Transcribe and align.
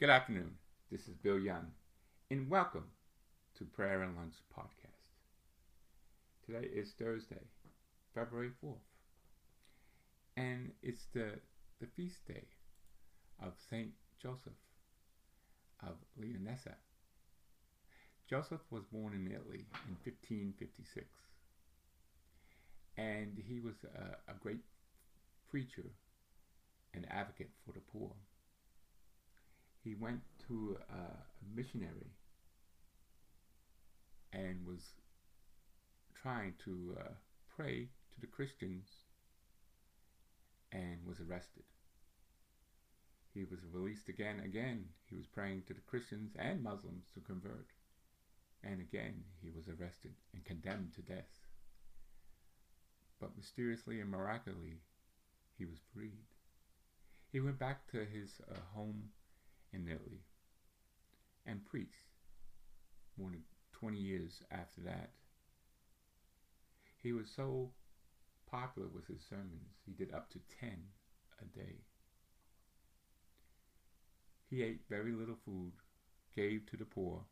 Good 0.00 0.08
afternoon. 0.08 0.52
This 0.90 1.08
is 1.08 1.14
Bill 1.16 1.38
Young, 1.38 1.66
and 2.30 2.48
welcome 2.48 2.86
to 3.58 3.66
Prayer 3.66 4.00
and 4.00 4.16
Lunch 4.16 4.32
Podcast. 4.50 5.10
Today 6.46 6.66
is 6.72 6.92
Thursday, 6.98 7.44
February 8.14 8.52
4th, 8.64 8.76
and 10.38 10.70
it's 10.82 11.04
the, 11.12 11.32
the 11.82 11.86
feast 11.98 12.26
day 12.26 12.44
of 13.44 13.52
Saint 13.68 13.90
Joseph 14.22 14.54
of 15.86 15.96
Leonessa. 16.18 16.76
Joseph 18.26 18.62
was 18.70 18.84
born 18.90 19.12
in 19.12 19.26
Italy 19.26 19.66
in 19.86 19.96
1556, 20.02 21.06
and 22.96 23.36
he 23.46 23.60
was 23.60 23.74
a, 23.84 24.32
a 24.32 24.34
great 24.40 24.64
preacher 25.50 25.90
and 26.94 27.06
advocate 27.10 27.50
for 27.66 27.72
the 27.72 27.82
poor 27.92 28.12
he 29.82 29.94
went 29.94 30.20
to 30.46 30.76
a 30.90 31.56
missionary 31.56 32.12
and 34.32 34.64
was 34.66 34.82
trying 36.20 36.54
to 36.64 36.96
uh, 37.00 37.08
pray 37.56 37.88
to 38.12 38.20
the 38.20 38.26
Christians 38.26 38.86
and 40.72 40.98
was 41.06 41.20
arrested. 41.20 41.64
He 43.32 43.44
was 43.44 43.60
released 43.72 44.08
again. 44.08 44.40
Again, 44.44 44.84
he 45.08 45.16
was 45.16 45.26
praying 45.26 45.62
to 45.66 45.74
the 45.74 45.80
Christians 45.80 46.32
and 46.38 46.62
Muslims 46.62 47.06
to 47.14 47.20
convert. 47.20 47.68
And 48.62 48.80
again, 48.80 49.24
he 49.40 49.50
was 49.50 49.68
arrested 49.68 50.12
and 50.34 50.44
condemned 50.44 50.94
to 50.94 51.02
death. 51.02 51.38
But 53.20 53.36
mysteriously 53.36 54.00
and 54.00 54.10
miraculously, 54.10 54.80
he 55.56 55.64
was 55.64 55.78
freed. 55.94 56.26
He 57.32 57.40
went 57.40 57.58
back 57.58 57.86
to 57.92 58.04
his 58.04 58.40
uh, 58.50 58.58
home 58.74 59.10
in 59.72 59.86
Italy 59.86 60.22
and 61.46 61.64
preached 61.64 62.06
more 63.18 63.30
than 63.30 63.42
20 63.72 63.98
years 63.98 64.42
after 64.50 64.80
that. 64.82 65.10
He 67.02 67.12
was 67.12 67.30
so 67.34 67.70
popular 68.50 68.88
with 68.88 69.06
his 69.06 69.22
sermons, 69.28 69.78
he 69.86 69.92
did 69.92 70.12
up 70.12 70.30
to 70.30 70.40
10 70.60 70.70
a 71.40 71.58
day. 71.58 71.76
He 74.48 74.62
ate 74.62 74.80
very 74.88 75.12
little 75.12 75.38
food, 75.44 75.72
gave 76.34 76.66
to 76.66 76.76
the 76.76 76.84
poor. 76.84 77.22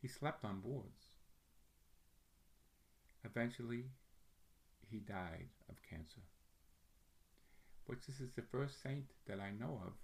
He 0.00 0.08
slept 0.08 0.44
on 0.44 0.60
boards. 0.60 1.14
Eventually, 3.24 3.86
he 4.88 4.98
died 4.98 5.48
of 5.68 5.76
cancer. 5.88 6.20
But 7.88 8.02
this 8.06 8.20
is 8.20 8.32
the 8.32 8.42
first 8.42 8.82
saint 8.82 9.06
that 9.26 9.40
I 9.40 9.50
know 9.50 9.80
of 9.84 9.94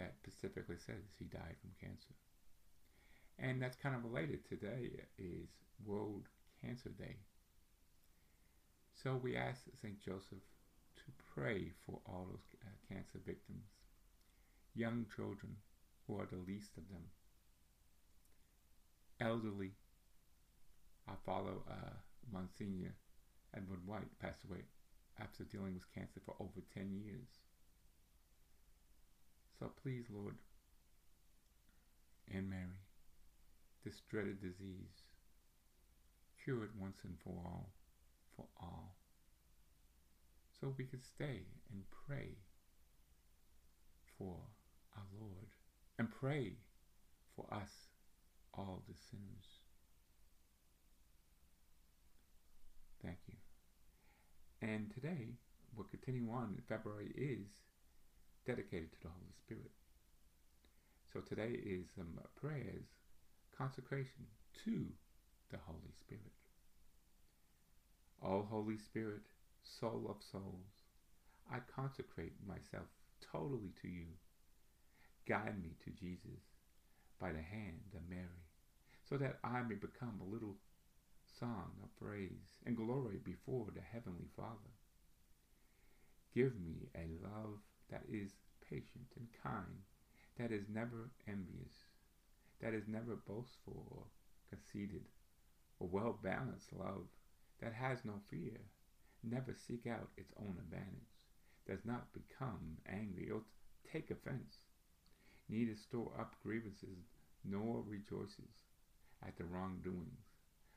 that 0.00 0.16
specifically 0.16 0.76
says 0.78 1.04
he 1.18 1.26
died 1.26 1.56
from 1.60 1.76
cancer. 1.78 2.16
And 3.38 3.60
that's 3.60 3.76
kind 3.76 3.94
of 3.94 4.04
related. 4.04 4.48
Today 4.48 4.90
is 5.18 5.48
World 5.84 6.24
Cancer 6.64 6.88
Day. 6.88 7.16
So 9.02 9.20
we 9.22 9.36
ask 9.36 9.60
St. 9.80 10.00
Joseph 10.00 10.44
to 10.96 11.02
pray 11.34 11.72
for 11.84 12.00
all 12.06 12.28
those 12.30 12.48
uh, 12.64 12.72
cancer 12.88 13.20
victims, 13.24 13.68
young 14.74 15.04
children 15.14 15.56
who 16.06 16.18
are 16.18 16.26
the 16.26 16.42
least 16.48 16.72
of 16.76 16.88
them, 16.88 17.04
elderly. 19.20 19.72
I 21.08 21.12
follow 21.26 21.62
uh, 21.70 21.96
Monsignor 22.32 22.94
Edward 23.54 23.86
White, 23.86 24.18
passed 24.20 24.44
away 24.48 24.64
after 25.20 25.44
dealing 25.44 25.74
with 25.74 25.94
cancer 25.94 26.20
for 26.24 26.34
over 26.40 26.60
10 26.74 27.00
years. 27.04 27.28
So 29.60 29.70
please, 29.82 30.06
Lord, 30.10 30.36
and 32.32 32.48
Mary, 32.48 32.80
this 33.84 34.00
dreaded 34.10 34.40
disease, 34.40 35.02
cure 36.42 36.64
it 36.64 36.70
once 36.80 36.96
and 37.04 37.18
for 37.22 37.34
all, 37.44 37.68
for 38.34 38.46
all, 38.58 38.96
so 40.58 40.74
we 40.78 40.84
could 40.84 41.04
stay 41.04 41.42
and 41.70 41.82
pray 42.06 42.38
for 44.16 44.36
our 44.96 45.04
Lord 45.20 45.48
and 45.98 46.08
pray 46.10 46.54
for 47.36 47.46
us, 47.52 47.70
all 48.54 48.82
the 48.88 48.94
sinners. 48.94 49.60
Thank 53.02 53.18
you. 53.28 53.34
And 54.62 54.90
today, 54.90 55.34
we're 55.76 55.84
continuing 55.84 56.30
on. 56.30 56.62
February 56.66 57.12
is 57.14 57.48
dedicated 58.50 58.90
to 58.90 59.02
the 59.02 59.14
Holy 59.14 59.34
Spirit. 59.46 59.70
So 61.12 61.20
today 61.20 61.54
is 61.54 61.86
some 61.94 62.18
prayers, 62.34 62.82
consecration 63.56 64.26
to 64.64 64.86
the 65.52 65.58
Holy 65.66 65.94
Spirit. 66.00 66.34
O 68.24 68.42
Holy 68.42 68.76
Spirit, 68.76 69.22
soul 69.62 70.06
of 70.10 70.16
souls, 70.32 70.74
I 71.48 71.58
consecrate 71.76 72.34
myself 72.44 72.86
totally 73.32 73.70
to 73.82 73.88
you. 73.88 74.18
Guide 75.28 75.62
me 75.62 75.70
to 75.84 75.90
Jesus 75.90 76.42
by 77.20 77.30
the 77.30 77.42
hand 77.42 77.94
of 77.94 78.10
Mary, 78.10 78.42
so 79.08 79.16
that 79.16 79.38
I 79.44 79.62
may 79.62 79.76
become 79.76 80.18
a 80.20 80.32
little 80.32 80.56
song 81.38 81.70
of 81.84 82.04
praise 82.04 82.58
and 82.66 82.76
glory 82.76 83.20
before 83.22 83.66
the 83.72 83.80
Heavenly 83.92 84.26
Father. 84.36 84.74
Give 86.34 86.58
me 86.58 86.88
a 86.96 87.06
love 87.22 87.60
that 87.90 88.02
is 88.10 88.30
patient 88.68 89.06
and 89.16 89.26
kind, 89.42 89.82
that 90.38 90.52
is 90.52 90.64
never 90.72 91.10
envious, 91.28 91.74
that 92.60 92.74
is 92.74 92.86
never 92.88 93.16
boastful 93.26 93.86
or 93.90 94.04
conceited, 94.48 95.02
a 95.80 95.84
well 95.84 96.18
balanced 96.22 96.72
love 96.72 97.06
that 97.60 97.72
has 97.72 98.04
no 98.04 98.14
fear, 98.30 98.60
never 99.22 99.54
seek 99.54 99.86
out 99.86 100.08
its 100.16 100.32
own 100.38 100.56
advantage, 100.58 101.18
does 101.66 101.84
not 101.84 102.12
become 102.12 102.78
angry 102.88 103.30
or 103.30 103.42
take 103.92 104.10
offense, 104.10 104.58
neither 105.48 105.74
store 105.74 106.12
up 106.18 106.34
grievances 106.42 107.10
nor 107.44 107.82
rejoices 107.86 108.64
at 109.26 109.36
the 109.36 109.44
wrongdoings, 109.44 110.24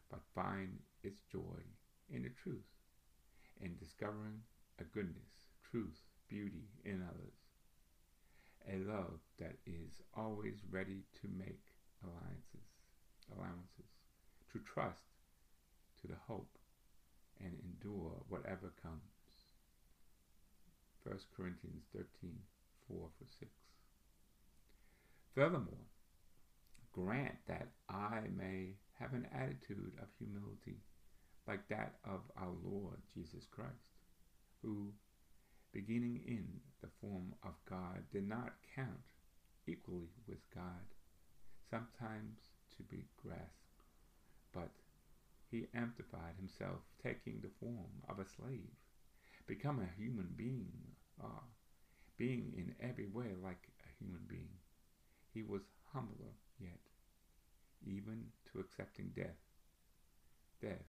but 0.09 0.19
find 0.35 0.79
its 1.03 1.21
joy 1.31 1.61
in 2.09 2.23
the 2.23 2.29
truth, 2.43 2.67
in 3.61 3.77
discovering 3.77 4.41
a 4.79 4.83
goodness, 4.83 5.47
truth, 5.69 6.01
beauty 6.29 6.67
in 6.85 7.03
others. 7.03 7.37
A 8.67 8.77
love 8.89 9.19
that 9.39 9.57
is 9.65 10.01
always 10.15 10.55
ready 10.71 11.03
to 11.21 11.27
make 11.37 11.61
alliances, 12.03 12.67
allowances, 13.35 13.91
to 14.51 14.59
trust 14.59 15.03
to 16.01 16.07
the 16.07 16.19
hope 16.27 16.57
and 17.39 17.53
endure 17.63 18.23
whatever 18.29 18.71
comes. 18.81 19.01
1 21.03 21.17
Corinthians 21.35 21.83
13, 21.93 22.07
4 22.87 22.97
for 23.19 23.25
6. 23.39 23.51
Furthermore, 25.35 25.87
grant 26.93 27.35
that 27.47 27.67
I 27.89 28.21
may 28.37 28.75
have 28.99 29.13
an 29.13 29.27
attitude 29.35 29.93
of 30.01 30.07
humility 30.17 30.77
like 31.47 31.67
that 31.67 31.95
of 32.05 32.21
our 32.37 32.53
Lord 32.63 33.01
Jesus 33.13 33.45
Christ, 33.51 33.99
who, 34.61 34.93
beginning 35.73 36.21
in 36.27 36.45
the 36.81 36.89
form 37.01 37.33
of 37.43 37.53
God, 37.69 38.03
did 38.11 38.27
not 38.27 38.53
count 38.75 39.09
equally 39.67 40.09
with 40.27 40.39
God, 40.53 40.85
sometimes 41.69 42.37
to 42.77 42.83
be 42.83 43.05
grasped, 43.17 43.81
but 44.53 44.69
he 45.49 45.67
amplified 45.75 46.35
himself, 46.37 46.79
taking 47.01 47.39
the 47.41 47.51
form 47.59 48.01
of 48.09 48.19
a 48.19 48.25
slave, 48.25 48.73
become 49.47 49.79
a 49.79 50.01
human 50.01 50.29
being, 50.35 50.71
uh, 51.23 51.45
being 52.17 52.53
in 52.57 52.75
every 52.81 53.07
way 53.07 53.35
like 53.43 53.67
a 53.85 54.03
human 54.03 54.21
being. 54.27 54.57
He 55.33 55.43
was 55.43 55.61
humbler 55.93 56.33
yet, 56.59 56.79
even 57.85 58.25
to 58.51 58.59
accepting 58.59 59.11
death, 59.15 59.37
death 60.61 60.81